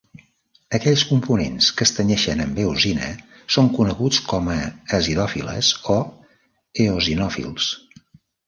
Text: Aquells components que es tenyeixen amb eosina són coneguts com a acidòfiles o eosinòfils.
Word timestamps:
Aquells 0.77 1.01
components 1.09 1.67
que 1.81 1.85
es 1.89 1.91
tenyeixen 1.97 2.41
amb 2.45 2.61
eosina 2.63 3.11
són 3.57 3.69
coneguts 3.75 4.23
com 4.33 4.49
a 4.57 4.59
acidòfiles 5.01 5.71
o 5.97 5.99
eosinòfils. 6.87 7.73